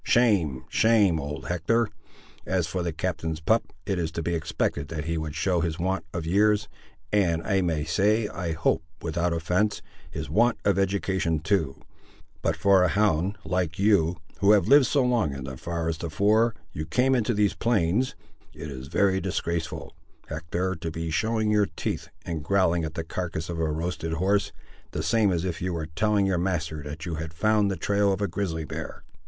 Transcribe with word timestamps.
Shame, 0.03 0.65
shame, 0.67 1.19
old 1.19 1.45
Hector: 1.47 1.87
as 2.47 2.65
for 2.65 2.81
the 2.81 2.91
captain's 2.91 3.39
pup, 3.39 3.71
it 3.85 3.99
is 3.99 4.11
to 4.13 4.23
be 4.23 4.33
expected 4.33 4.87
that 4.87 5.05
he 5.05 5.15
would 5.15 5.35
show 5.35 5.59
his 5.61 5.77
want 5.77 6.05
of 6.11 6.25
years, 6.25 6.67
and 7.13 7.43
I 7.43 7.61
may 7.61 7.83
say, 7.83 8.27
I 8.27 8.53
hope 8.53 8.81
without 9.03 9.31
offence, 9.31 9.83
his 10.09 10.27
want 10.27 10.57
of 10.65 10.79
education 10.79 11.37
too; 11.39 11.83
but 12.41 12.57
for 12.57 12.81
a 12.81 12.87
hound, 12.87 13.37
like 13.45 13.77
you, 13.77 14.17
who 14.39 14.53
have 14.53 14.67
lived 14.67 14.87
so 14.87 15.03
long 15.03 15.33
in 15.35 15.43
the 15.43 15.55
forest 15.55 16.01
afore 16.03 16.55
you 16.73 16.87
came 16.87 17.13
into 17.13 17.35
these 17.35 17.53
plains, 17.53 18.15
it 18.55 18.71
is 18.71 18.87
very 18.87 19.21
disgraceful, 19.21 19.93
Hector, 20.25 20.73
to 20.73 20.89
be 20.89 21.11
showing 21.11 21.51
your 21.51 21.67
teeth, 21.75 22.09
and 22.25 22.43
growling 22.43 22.83
at 22.83 22.95
the 22.95 23.03
carcass 23.03 23.49
of 23.49 23.59
a 23.59 23.71
roasted 23.71 24.13
horse, 24.13 24.51
the 24.93 25.03
same 25.03 25.31
as 25.31 25.45
if 25.45 25.61
you 25.61 25.73
were 25.75 25.85
telling 25.85 26.25
your 26.25 26.39
master 26.39 26.81
that 26.81 27.05
you 27.05 27.17
had 27.17 27.35
found 27.35 27.69
the 27.69 27.77
trail 27.77 28.11
of 28.11 28.19
a 28.19 28.27
grizzly 28.27 28.65
bear." 28.65 29.03